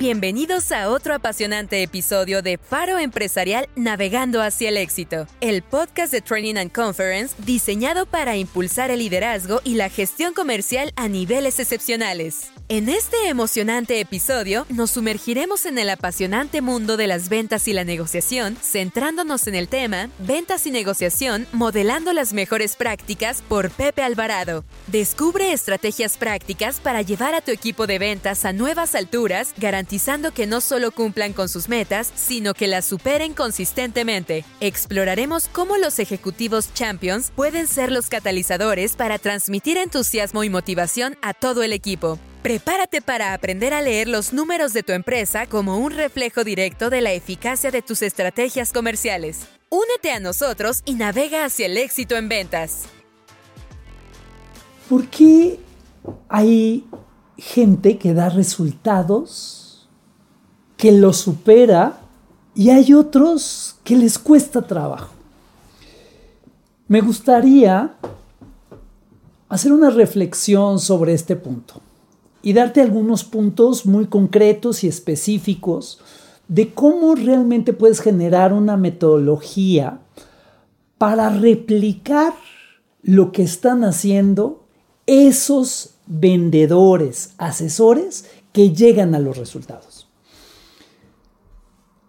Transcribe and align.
Bienvenidos 0.00 0.72
a 0.72 0.88
otro 0.88 1.14
apasionante 1.14 1.82
episodio 1.82 2.40
de 2.40 2.56
Faro 2.56 2.98
Empresarial 2.98 3.68
Navegando 3.76 4.40
hacia 4.40 4.70
el 4.70 4.78
éxito, 4.78 5.26
el 5.42 5.60
podcast 5.60 6.10
de 6.10 6.22
Training 6.22 6.56
and 6.56 6.72
Conference 6.72 7.34
diseñado 7.36 8.06
para 8.06 8.34
impulsar 8.38 8.90
el 8.90 9.00
liderazgo 9.00 9.60
y 9.62 9.74
la 9.74 9.90
gestión 9.90 10.32
comercial 10.32 10.94
a 10.96 11.06
niveles 11.08 11.60
excepcionales. 11.60 12.50
En 12.70 12.88
este 12.88 13.28
emocionante 13.28 14.00
episodio 14.00 14.64
nos 14.70 14.92
sumergiremos 14.92 15.66
en 15.66 15.76
el 15.76 15.90
apasionante 15.90 16.62
mundo 16.62 16.96
de 16.96 17.08
las 17.08 17.28
ventas 17.28 17.68
y 17.68 17.74
la 17.74 17.84
negociación, 17.84 18.56
centrándonos 18.56 19.48
en 19.48 19.56
el 19.56 19.68
tema 19.68 20.08
Ventas 20.20 20.66
y 20.66 20.70
negociación, 20.70 21.46
modelando 21.52 22.14
las 22.14 22.32
mejores 22.32 22.76
prácticas 22.76 23.42
por 23.42 23.70
Pepe 23.70 24.02
Alvarado. 24.02 24.64
Descubre 24.86 25.52
estrategias 25.52 26.16
prácticas 26.16 26.80
para 26.80 27.02
llevar 27.02 27.34
a 27.34 27.40
tu 27.42 27.50
equipo 27.50 27.86
de 27.88 27.98
ventas 27.98 28.44
a 28.44 28.52
nuevas 28.52 28.94
alturas, 28.94 29.52
garantizando 29.58 29.89
que 30.32 30.46
no 30.46 30.60
solo 30.60 30.92
cumplan 30.92 31.32
con 31.32 31.48
sus 31.48 31.68
metas, 31.68 32.12
sino 32.14 32.54
que 32.54 32.68
las 32.68 32.84
superen 32.84 33.34
consistentemente. 33.34 34.44
Exploraremos 34.60 35.48
cómo 35.48 35.78
los 35.78 35.98
ejecutivos 35.98 36.72
champions 36.74 37.32
pueden 37.34 37.66
ser 37.66 37.90
los 37.90 38.08
catalizadores 38.08 38.94
para 38.94 39.18
transmitir 39.18 39.76
entusiasmo 39.78 40.44
y 40.44 40.48
motivación 40.48 41.16
a 41.22 41.34
todo 41.34 41.64
el 41.64 41.72
equipo. 41.72 42.20
Prepárate 42.42 43.02
para 43.02 43.34
aprender 43.34 43.74
a 43.74 43.82
leer 43.82 44.06
los 44.06 44.32
números 44.32 44.72
de 44.72 44.84
tu 44.84 44.92
empresa 44.92 45.46
como 45.46 45.78
un 45.78 45.90
reflejo 45.90 46.44
directo 46.44 46.88
de 46.88 47.00
la 47.00 47.12
eficacia 47.12 47.72
de 47.72 47.82
tus 47.82 48.02
estrategias 48.02 48.72
comerciales. 48.72 49.40
Únete 49.70 50.12
a 50.12 50.20
nosotros 50.20 50.82
y 50.84 50.94
navega 50.94 51.44
hacia 51.44 51.66
el 51.66 51.76
éxito 51.76 52.16
en 52.16 52.28
ventas. 52.28 52.84
¿Por 54.88 55.08
qué 55.08 55.58
hay 56.28 56.86
gente 57.40 57.98
que 57.98 58.14
da 58.14 58.28
resultados, 58.28 59.59
que 60.80 60.92
los 60.92 61.18
supera, 61.18 62.00
y 62.54 62.70
hay 62.70 62.94
otros 62.94 63.76
que 63.84 63.96
les 63.96 64.18
cuesta 64.18 64.62
trabajo? 64.62 65.12
Me 66.88 67.02
gustaría 67.02 67.96
hacer 69.50 69.74
una 69.74 69.90
reflexión 69.90 70.80
sobre 70.80 71.12
este 71.12 71.36
punto 71.36 71.82
y 72.42 72.54
darte 72.54 72.80
algunos 72.80 73.24
puntos 73.24 73.84
muy 73.84 74.06
concretos 74.06 74.82
y 74.82 74.88
específicos 74.88 76.00
de 76.48 76.72
cómo 76.72 77.14
realmente 77.14 77.74
puedes 77.74 78.00
generar 78.00 78.54
una 78.54 78.78
metodología 78.78 80.00
para 80.96 81.28
replicar 81.28 82.32
lo 83.02 83.32
que 83.32 83.42
están 83.42 83.84
haciendo 83.84 84.64
esos 85.06 85.90
vendedores, 86.06 87.34
asesores 87.36 88.24
que 88.52 88.70
llegan 88.70 89.14
a 89.14 89.18
los 89.18 89.36
resultados. 89.36 90.09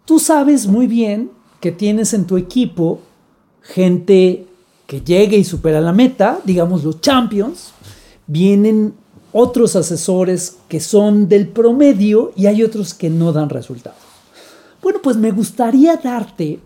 Tú 0.04 0.18
sabes 0.18 0.66
muy 0.66 0.86
bien 0.86 1.30
que 1.60 1.72
tienes 1.72 2.12
en 2.12 2.26
tu 2.26 2.36
equipo 2.36 3.00
gente 3.62 4.46
que 4.86 5.00
llegue 5.00 5.36
y 5.36 5.44
supera 5.44 5.80
la 5.80 5.92
meta, 5.92 6.40
digamos 6.44 6.84
los 6.84 7.00
champions, 7.00 7.72
vienen 8.26 8.94
otros 9.32 9.76
asesores 9.76 10.58
que 10.68 10.80
son 10.80 11.28
del 11.28 11.48
promedio 11.48 12.32
y 12.36 12.46
hay 12.46 12.62
otros 12.62 12.94
que 12.94 13.08
no 13.08 13.32
dan 13.32 13.48
resultados. 13.48 13.98
Bueno, 14.82 15.00
pues 15.00 15.16
me 15.16 15.30
gustaría 15.30 15.96
darte 15.96 16.58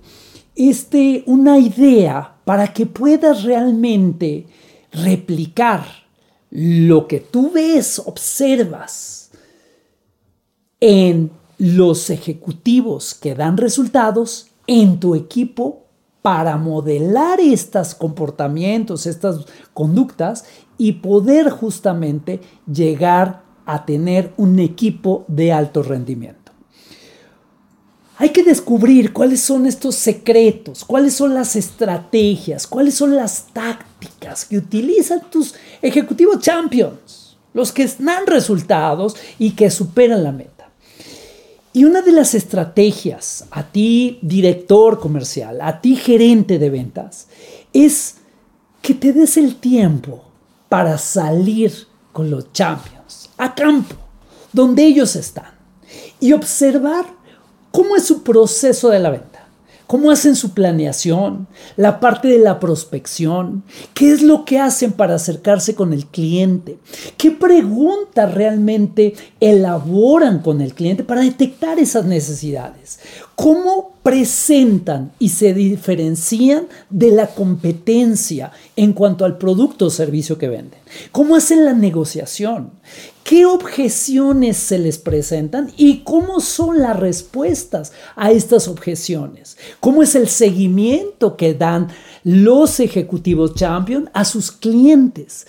este, 0.54 1.22
una 1.26 1.58
idea 1.58 2.34
para 2.44 2.72
que 2.72 2.86
puedas 2.86 3.44
realmente 3.44 4.46
replicar 4.90 5.84
lo 6.50 7.06
que 7.06 7.20
tú 7.20 7.50
ves, 7.52 7.98
observas 7.98 9.30
en 10.80 11.30
los 11.58 12.10
ejecutivos 12.10 13.14
que 13.14 13.34
dan 13.34 13.56
resultados 13.56 14.48
en 14.66 15.00
tu 15.00 15.14
equipo 15.14 15.84
para 16.22 16.56
modelar 16.56 17.40
estos 17.40 17.94
comportamientos, 17.94 19.06
estas 19.06 19.46
conductas 19.72 20.44
y 20.76 20.92
poder 20.92 21.50
justamente 21.50 22.40
llegar 22.66 23.42
a 23.64 23.84
tener 23.84 24.32
un 24.36 24.58
equipo 24.58 25.24
de 25.28 25.52
alto 25.52 25.82
rendimiento. 25.82 26.52
Hay 28.18 28.30
que 28.30 28.42
descubrir 28.42 29.12
cuáles 29.12 29.40
son 29.40 29.66
estos 29.66 29.94
secretos, 29.94 30.84
cuáles 30.84 31.14
son 31.14 31.34
las 31.34 31.54
estrategias, 31.54 32.66
cuáles 32.66 32.94
son 32.94 33.14
las 33.14 33.48
tácticas 33.52 34.46
que 34.46 34.56
utilizan 34.56 35.20
tus 35.30 35.54
ejecutivos 35.82 36.40
champions, 36.40 37.36
los 37.52 37.72
que 37.72 37.86
dan 37.98 38.26
resultados 38.26 39.16
y 39.38 39.50
que 39.50 39.70
superan 39.70 40.24
la 40.24 40.32
meta. 40.32 40.55
Y 41.76 41.84
una 41.84 42.00
de 42.00 42.10
las 42.10 42.34
estrategias 42.34 43.44
a 43.50 43.64
ti 43.64 44.18
director 44.22 44.98
comercial, 44.98 45.60
a 45.60 45.82
ti 45.82 45.94
gerente 45.94 46.58
de 46.58 46.70
ventas, 46.70 47.26
es 47.74 48.14
que 48.80 48.94
te 48.94 49.12
des 49.12 49.36
el 49.36 49.56
tiempo 49.56 50.24
para 50.70 50.96
salir 50.96 51.70
con 52.14 52.30
los 52.30 52.50
champions 52.54 53.28
a 53.36 53.54
campo, 53.54 53.94
donde 54.54 54.86
ellos 54.86 55.16
están, 55.16 55.52
y 56.18 56.32
observar 56.32 57.04
cómo 57.72 57.94
es 57.94 58.06
su 58.06 58.22
proceso 58.22 58.88
de 58.88 58.98
la 58.98 59.10
venta 59.10 59.35
cómo 59.86 60.10
hacen 60.10 60.36
su 60.36 60.52
planeación, 60.52 61.46
la 61.76 62.00
parte 62.00 62.28
de 62.28 62.38
la 62.38 62.58
prospección, 62.60 63.62
qué 63.94 64.12
es 64.12 64.22
lo 64.22 64.44
que 64.44 64.58
hacen 64.58 64.92
para 64.92 65.14
acercarse 65.14 65.74
con 65.74 65.92
el 65.92 66.06
cliente, 66.06 66.78
qué 67.16 67.30
preguntas 67.30 68.34
realmente 68.34 69.14
elaboran 69.40 70.40
con 70.40 70.60
el 70.60 70.74
cliente 70.74 71.04
para 71.04 71.22
detectar 71.22 71.78
esas 71.78 72.04
necesidades, 72.04 73.00
cómo 73.34 73.95
presentan 74.06 75.10
y 75.18 75.30
se 75.30 75.52
diferencian 75.52 76.68
de 76.90 77.10
la 77.10 77.26
competencia 77.26 78.52
en 78.76 78.92
cuanto 78.92 79.24
al 79.24 79.36
producto 79.36 79.86
o 79.86 79.90
servicio 79.90 80.38
que 80.38 80.48
venden. 80.48 80.78
¿Cómo 81.10 81.34
hacen 81.34 81.64
la 81.64 81.72
negociación? 81.72 82.70
¿Qué 83.24 83.46
objeciones 83.46 84.58
se 84.58 84.78
les 84.78 84.98
presentan 84.98 85.72
y 85.76 86.04
cómo 86.04 86.38
son 86.38 86.82
las 86.82 86.96
respuestas 86.96 87.90
a 88.14 88.30
estas 88.30 88.68
objeciones? 88.68 89.56
¿Cómo 89.80 90.04
es 90.04 90.14
el 90.14 90.28
seguimiento 90.28 91.36
que 91.36 91.54
dan 91.54 91.88
los 92.22 92.78
ejecutivos 92.78 93.56
champion 93.56 94.08
a 94.12 94.24
sus 94.24 94.52
clientes? 94.52 95.48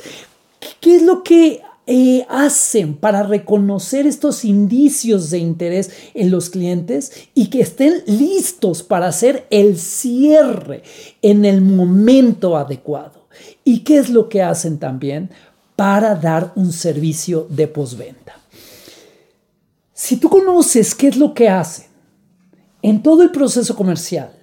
¿Qué 0.82 0.96
es 0.96 1.04
lo 1.04 1.22
que 1.22 1.62
eh, 1.90 2.26
hacen 2.28 2.98
para 2.98 3.24
reconocer 3.24 4.06
estos 4.06 4.44
indicios 4.44 5.30
de 5.30 5.38
interés 5.38 5.90
en 6.14 6.32
los 6.32 6.50
clientes 6.50 7.14
y 7.34 7.50
que 7.50 7.62
estén 7.62 8.04
listos 8.06 8.84
para 8.84 9.08
hacer 9.08 9.48
el 9.50 9.78
cierre 9.80 10.84
en 11.22 11.46
el 11.46 11.62
momento 11.62 12.58
adecuado. 12.58 13.28
¿Y 13.64 13.80
qué 13.80 14.00
es 14.00 14.10
lo 14.10 14.28
que 14.28 14.42
hacen 14.42 14.80
también 14.80 15.30
para 15.78 16.16
dar 16.16 16.52
un 16.56 16.74
servicio 16.74 17.48
de 17.50 17.68
postventa? 17.70 18.38
Si 19.94 20.18
tú 20.18 20.30
conoces 20.30 20.94
qué 20.94 21.08
es 21.08 21.16
lo 21.16 21.34
que 21.34 21.48
hacen 21.48 21.88
en 22.82 23.02
todo 23.02 23.24
el 23.24 23.32
proceso 23.32 23.78
comercial, 23.78 24.34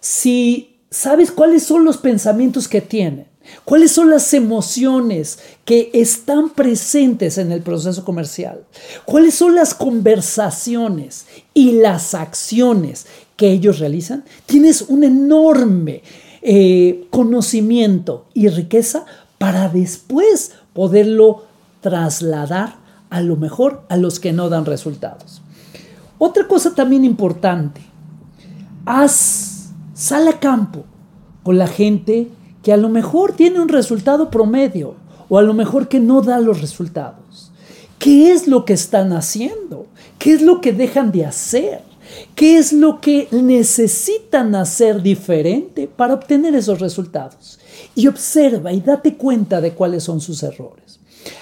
si 0.00 0.80
sabes 0.90 1.30
cuáles 1.30 1.62
son 1.62 1.84
los 1.84 1.98
pensamientos 1.98 2.68
que 2.68 2.80
tienen, 2.80 3.28
¿Cuáles 3.64 3.92
son 3.92 4.10
las 4.10 4.32
emociones 4.34 5.38
que 5.64 5.90
están 5.92 6.50
presentes 6.50 7.38
en 7.38 7.52
el 7.52 7.62
proceso 7.62 8.04
comercial? 8.04 8.64
¿Cuáles 9.04 9.34
son 9.34 9.54
las 9.54 9.74
conversaciones 9.74 11.26
y 11.54 11.72
las 11.72 12.14
acciones 12.14 13.06
que 13.36 13.50
ellos 13.50 13.78
realizan? 13.78 14.24
Tienes 14.46 14.82
un 14.82 15.04
enorme 15.04 16.02
eh, 16.42 17.06
conocimiento 17.10 18.26
y 18.34 18.48
riqueza 18.48 19.04
para 19.38 19.68
después 19.68 20.52
poderlo 20.72 21.44
trasladar 21.80 22.76
a 23.10 23.20
lo 23.20 23.36
mejor 23.36 23.84
a 23.88 23.96
los 23.96 24.20
que 24.20 24.32
no 24.32 24.48
dan 24.48 24.64
resultados. 24.64 25.42
Otra 26.18 26.48
cosa 26.48 26.74
también 26.74 27.04
importante, 27.04 27.80
haz, 28.84 29.70
sal 29.94 30.28
a 30.28 30.40
campo 30.40 30.84
con 31.42 31.58
la 31.58 31.66
gente 31.66 32.28
que 32.66 32.72
a 32.72 32.76
lo 32.76 32.88
mejor 32.88 33.36
tiene 33.36 33.60
un 33.60 33.68
resultado 33.68 34.28
promedio 34.28 34.96
o 35.28 35.38
a 35.38 35.42
lo 35.42 35.54
mejor 35.54 35.86
que 35.86 36.00
no 36.00 36.20
da 36.20 36.40
los 36.40 36.60
resultados. 36.60 37.52
¿Qué 37.96 38.32
es 38.32 38.48
lo 38.48 38.64
que 38.64 38.72
están 38.72 39.12
haciendo? 39.12 39.86
¿Qué 40.18 40.32
es 40.32 40.42
lo 40.42 40.60
que 40.60 40.72
dejan 40.72 41.12
de 41.12 41.26
hacer? 41.26 41.82
¿Qué 42.34 42.58
es 42.58 42.72
lo 42.72 43.00
que 43.00 43.28
necesitan 43.30 44.56
hacer 44.56 45.00
diferente 45.00 45.86
para 45.86 46.14
obtener 46.14 46.56
esos 46.56 46.80
resultados? 46.80 47.60
Y 47.94 48.08
observa 48.08 48.72
y 48.72 48.80
date 48.80 49.14
cuenta 49.14 49.60
de 49.60 49.70
cuáles 49.70 50.02
son 50.02 50.20
sus 50.20 50.42
errores. 50.42 50.98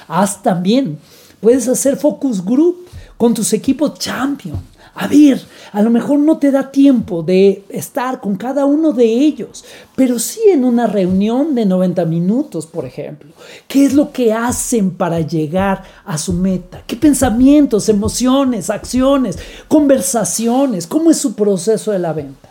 Haz 0.07 0.43
también, 0.43 0.99
puedes 1.41 1.67
hacer 1.69 1.97
focus 1.97 2.45
group 2.45 2.87
con 3.17 3.33
tus 3.33 3.55
equipos 3.55 3.99
champion 3.99 4.74
A 4.97 5.09
ver, 5.09 5.45
a 5.73 5.83
lo 5.83 5.91
mejor 5.91 6.21
no 6.21 6.39
te 6.39 6.53
da 6.53 6.71
tiempo 6.71 7.25
de 7.25 7.65
estar 7.69 8.21
con 8.21 8.37
cada 8.37 8.65
uno 8.65 8.93
de 8.93 9.05
ellos, 9.05 9.65
pero 9.97 10.21
sí 10.21 10.41
en 10.47 10.65
una 10.65 10.87
reunión 10.87 11.57
de 11.57 11.67
90 11.67 12.05
minutos, 12.05 12.67
por 12.67 12.85
ejemplo. 12.85 13.33
¿Qué 13.67 13.85
es 13.85 13.95
lo 13.95 14.13
que 14.13 14.33
hacen 14.33 14.93
para 14.93 15.21
llegar 15.21 15.83
a 16.05 16.17
su 16.17 16.33
meta? 16.33 16.85
¿Qué 16.87 16.95
pensamientos, 16.95 17.89
emociones, 17.89 18.71
acciones, 18.71 19.37
conversaciones? 19.67 20.87
¿Cómo 20.87 21.11
es 21.11 21.19
su 21.19 21.35
proceso 21.35 21.91
de 21.91 21.99
la 21.99 22.13
venta? 22.13 22.51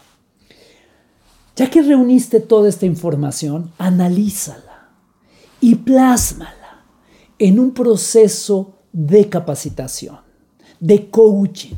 Ya 1.56 1.70
que 1.70 1.82
reuniste 1.82 2.42
toda 2.42 2.68
esta 2.68 2.86
información, 2.86 3.72
analízala 3.78 4.90
y 5.62 5.76
plásmala 5.76 6.84
en 7.40 7.58
un 7.58 7.72
proceso 7.72 8.80
de 8.92 9.30
capacitación, 9.30 10.18
de 10.80 11.10
coaching, 11.10 11.76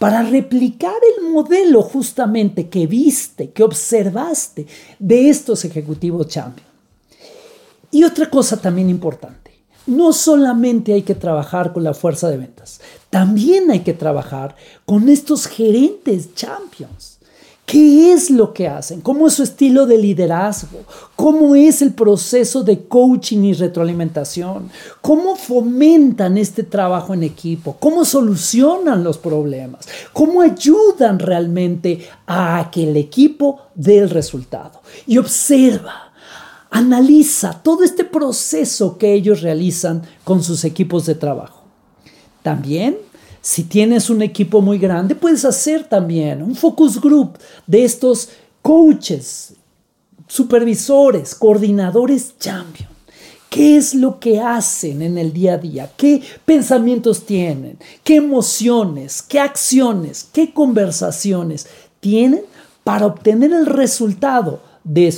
para 0.00 0.22
replicar 0.22 0.96
el 1.18 1.28
modelo 1.28 1.82
justamente 1.82 2.70
que 2.70 2.86
viste, 2.86 3.50
que 3.50 3.62
observaste 3.62 4.66
de 4.98 5.28
estos 5.28 5.66
ejecutivos 5.66 6.26
champion. 6.26 6.66
Y 7.90 8.04
otra 8.04 8.30
cosa 8.30 8.56
también 8.56 8.88
importante, 8.88 9.52
no 9.86 10.14
solamente 10.14 10.94
hay 10.94 11.02
que 11.02 11.14
trabajar 11.14 11.74
con 11.74 11.84
la 11.84 11.92
fuerza 11.92 12.30
de 12.30 12.38
ventas, 12.38 12.80
también 13.10 13.70
hay 13.70 13.80
que 13.80 13.92
trabajar 13.92 14.56
con 14.86 15.10
estos 15.10 15.46
gerentes 15.46 16.34
champions 16.34 17.18
¿Qué 17.70 18.12
es 18.12 18.30
lo 18.30 18.52
que 18.52 18.66
hacen? 18.66 19.00
¿Cómo 19.00 19.28
es 19.28 19.34
su 19.34 19.44
estilo 19.44 19.86
de 19.86 19.96
liderazgo? 19.96 20.80
¿Cómo 21.14 21.54
es 21.54 21.82
el 21.82 21.94
proceso 21.94 22.64
de 22.64 22.88
coaching 22.88 23.44
y 23.44 23.52
retroalimentación? 23.52 24.68
¿Cómo 25.00 25.36
fomentan 25.36 26.36
este 26.36 26.64
trabajo 26.64 27.14
en 27.14 27.22
equipo? 27.22 27.76
¿Cómo 27.78 28.04
solucionan 28.04 29.04
los 29.04 29.18
problemas? 29.18 29.86
¿Cómo 30.12 30.42
ayudan 30.42 31.20
realmente 31.20 32.08
a 32.26 32.70
que 32.72 32.90
el 32.90 32.96
equipo 32.96 33.60
dé 33.76 33.98
el 33.98 34.10
resultado? 34.10 34.82
Y 35.06 35.18
observa, 35.18 36.12
analiza 36.70 37.62
todo 37.62 37.84
este 37.84 38.02
proceso 38.02 38.98
que 38.98 39.14
ellos 39.14 39.42
realizan 39.42 40.02
con 40.24 40.42
sus 40.42 40.64
equipos 40.64 41.06
de 41.06 41.14
trabajo. 41.14 41.62
También 42.42 42.96
si 43.40 43.64
tienes 43.64 44.10
un 44.10 44.22
equipo 44.22 44.60
muy 44.60 44.78
grande, 44.78 45.14
puedes 45.14 45.44
hacer 45.44 45.84
también 45.84 46.42
un 46.42 46.54
focus 46.54 47.00
group 47.00 47.38
de 47.66 47.84
estos 47.84 48.28
coaches, 48.62 49.54
supervisores, 50.26 51.34
coordinadores 51.34 52.36
champion. 52.38 52.90
¿Qué 53.48 53.76
es 53.76 53.94
lo 53.94 54.20
que 54.20 54.40
hacen 54.40 55.02
en 55.02 55.18
el 55.18 55.32
día 55.32 55.54
a 55.54 55.58
día? 55.58 55.90
¿Qué 55.96 56.22
pensamientos 56.44 57.26
tienen? 57.26 57.78
¿Qué 58.04 58.16
emociones? 58.16 59.22
¿Qué 59.22 59.40
acciones? 59.40 60.28
¿Qué 60.32 60.52
conversaciones 60.52 61.66
tienen 61.98 62.42
para 62.84 63.06
obtener 63.06 63.52
el 63.52 63.66
resultado 63.66 64.62
de, 64.84 65.12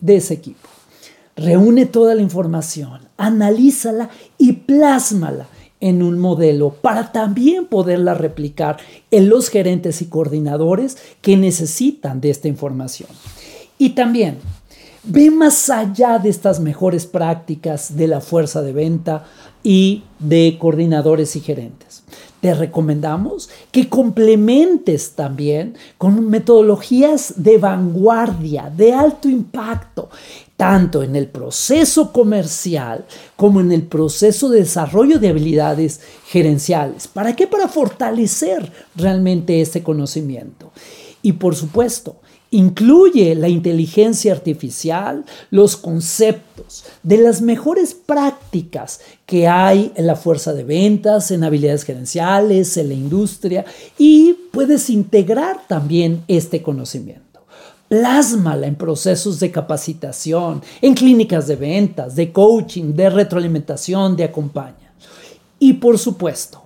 de 0.00 0.16
ese 0.16 0.34
equipo? 0.34 0.68
Reúne 1.36 1.86
toda 1.86 2.16
la 2.16 2.22
información, 2.22 3.02
analízala 3.16 4.10
y 4.36 4.52
plásmala 4.52 5.46
en 5.80 6.02
un 6.02 6.18
modelo 6.18 6.70
para 6.70 7.12
también 7.12 7.66
poderla 7.66 8.14
replicar 8.14 8.78
en 9.10 9.28
los 9.28 9.48
gerentes 9.48 10.02
y 10.02 10.06
coordinadores 10.06 10.98
que 11.22 11.36
necesitan 11.36 12.20
de 12.20 12.30
esta 12.30 12.48
información. 12.48 13.08
Y 13.78 13.90
también 13.90 14.38
ve 15.02 15.30
más 15.30 15.70
allá 15.70 16.18
de 16.18 16.28
estas 16.28 16.60
mejores 16.60 17.06
prácticas 17.06 17.96
de 17.96 18.06
la 18.06 18.20
fuerza 18.20 18.62
de 18.62 18.72
venta 18.72 19.24
y 19.62 20.04
de 20.18 20.56
coordinadores 20.58 21.36
y 21.36 21.40
gerentes. 21.40 22.02
Te 22.40 22.54
recomendamos 22.54 23.50
que 23.70 23.88
complementes 23.88 25.12
también 25.12 25.76
con 25.98 26.28
metodologías 26.30 27.34
de 27.36 27.58
vanguardia, 27.58 28.72
de 28.74 28.94
alto 28.94 29.28
impacto, 29.28 30.08
tanto 30.56 31.02
en 31.02 31.16
el 31.16 31.26
proceso 31.26 32.12
comercial 32.12 33.04
como 33.36 33.60
en 33.60 33.72
el 33.72 33.82
proceso 33.82 34.48
de 34.48 34.60
desarrollo 34.60 35.18
de 35.18 35.28
habilidades 35.28 36.00
gerenciales. 36.26 37.08
¿Para 37.08 37.36
qué? 37.36 37.46
Para 37.46 37.68
fortalecer 37.68 38.72
realmente 38.96 39.60
este 39.60 39.82
conocimiento. 39.82 40.72
Y 41.22 41.32
por 41.34 41.54
supuesto, 41.54 42.16
incluye 42.50 43.34
la 43.34 43.48
inteligencia 43.48 44.32
artificial, 44.32 45.24
los 45.50 45.76
conceptos 45.76 46.84
de 47.02 47.18
las 47.18 47.42
mejores 47.42 47.94
prácticas 47.94 49.00
que 49.26 49.46
hay 49.46 49.92
en 49.94 50.06
la 50.06 50.16
fuerza 50.16 50.52
de 50.52 50.64
ventas, 50.64 51.30
en 51.30 51.44
habilidades 51.44 51.84
gerenciales, 51.84 52.76
en 52.76 52.88
la 52.88 52.94
industria 52.94 53.64
y 53.98 54.34
puedes 54.52 54.90
integrar 54.90 55.66
también 55.68 56.24
este 56.28 56.62
conocimiento 56.62 57.30
plásmala 57.90 58.68
en 58.68 58.76
procesos 58.76 59.40
de 59.40 59.50
capacitación, 59.50 60.62
en 60.80 60.94
clínicas 60.94 61.48
de 61.48 61.56
ventas, 61.56 62.14
de 62.14 62.30
coaching, 62.30 62.94
de 62.94 63.10
retroalimentación, 63.10 64.14
de 64.16 64.22
acompaña. 64.22 64.94
Y 65.58 65.72
por 65.72 65.98
supuesto, 65.98 66.62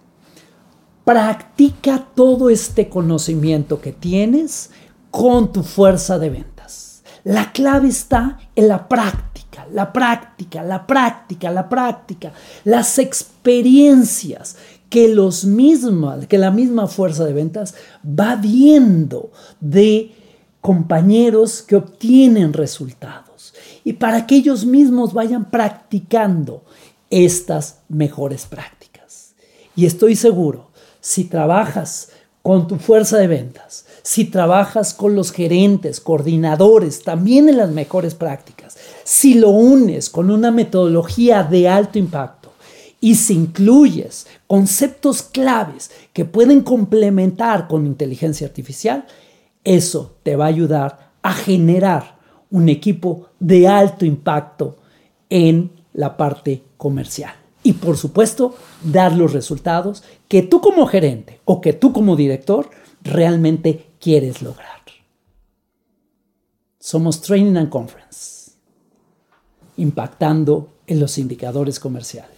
practica 1.02 2.06
todo 2.14 2.50
este 2.50 2.90
conocimiento 2.90 3.81
que 3.81 3.92
tienes 3.92 4.69
con 5.14 5.52
tu 5.52 5.62
fuerza 5.62 6.19
de 6.19 6.28
ventas. 6.28 7.05
La 7.22 7.52
clave 7.52 7.87
está 7.87 8.37
en 8.56 8.66
la 8.66 8.88
práctica, 8.88 9.64
la 9.70 9.93
práctica, 9.93 10.64
la 10.64 10.88
práctica, 10.88 11.52
la 11.52 11.69
práctica, 11.69 12.32
las 12.64 12.99
experiencias 12.99 14.56
que 14.90 15.06
los 15.06 15.44
mismos, 15.44 16.26
que 16.26 16.37
la 16.37 16.50
misma 16.50 16.88
fuerza 16.88 17.25
de 17.25 17.32
ventas 17.32 17.76
va 18.05 18.34
viendo 18.34 19.31
de 19.61 20.11
compañeros 20.61 21.62
que 21.62 21.76
obtienen 21.76 22.52
resultados 22.52 23.55
y 23.84 23.93
para 23.93 24.26
que 24.26 24.34
ellos 24.34 24.67
mismos 24.67 25.12
vayan 25.12 25.49
practicando 25.49 26.64
estas 27.08 27.82
mejores 27.88 28.46
prácticas. 28.46 29.37
Y 29.76 29.87
estoy 29.87 30.17
seguro, 30.17 30.72
si 31.00 31.22
trabajas 31.22 32.08
con 32.44 32.69
tu 32.69 32.76
fuerza 32.76 33.17
de 33.17 33.26
ventas, 33.26 33.87
si 34.02 34.26
trabajas 34.26 34.93
con 34.93 35.14
los 35.14 35.32
gerentes, 35.32 35.99
coordinadores, 35.99 37.02
también 37.02 37.49
en 37.49 37.56
las 37.56 37.70
mejores 37.70 38.14
prácticas, 38.14 38.76
si 39.02 39.32
lo 39.32 39.49
unes 39.49 40.11
con 40.11 40.31
una 40.31 40.50
metodología 40.50 41.43
de 41.43 41.70
alto 41.70 41.99
impacto 41.99 42.52
y 43.00 43.14
si 43.14 43.32
incluyes 43.32 44.26
conceptos 44.46 45.23
claves 45.23 45.91
que 46.12 46.26
pueden 46.26 46.61
complementar 46.61 47.67
con 47.67 47.87
inteligencia 47.87 48.46
artificial, 48.46 49.06
eso 49.64 50.17
te 50.23 50.37
va 50.37 50.44
a 50.44 50.49
ayudar 50.49 51.12
a 51.23 51.32
generar 51.32 52.19
un 52.50 52.69
equipo 52.69 53.29
de 53.41 53.69
alto 53.69 54.05
impacto 54.05 54.76
en 55.31 55.70
la 55.94 56.14
parte 56.19 56.62
comercial. 56.76 57.32
Y 57.63 57.72
por 57.72 57.96
supuesto, 57.96 58.55
dar 58.82 59.15
los 59.15 59.32
resultados 59.32 60.05
que 60.34 60.43
tú 60.43 60.60
como 60.60 60.84
gerente 60.88 61.41
o 61.44 61.60
que 61.60 61.72
tú 61.72 61.93
como 61.93 62.17
director 62.17 62.69
realmente 63.05 63.93
quieres 64.00 64.43
lograr. 64.43 64.81
Somos 66.81 67.20
Training 67.20 67.56
and 67.56 67.69
Conference, 67.69 68.50
impactando 69.76 70.70
en 70.88 70.98
los 70.98 71.19
indicadores 71.19 71.79
comerciales. 71.79 72.33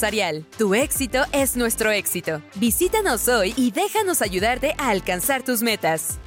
Tu 0.59 0.75
éxito 0.75 1.21
es 1.33 1.57
nuestro 1.57 1.91
éxito. 1.91 2.43
Visítanos 2.57 3.29
hoy 3.29 3.55
y 3.57 3.71
déjanos 3.71 4.21
ayudarte 4.21 4.75
a 4.79 4.91
alcanzar 4.91 5.43
tus 5.43 5.63
metas. 5.63 6.19